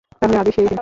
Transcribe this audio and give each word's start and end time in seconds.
তাহলে 0.19 0.37
আজই 0.37 0.51
সেই 0.51 0.67
দিন। 0.67 0.79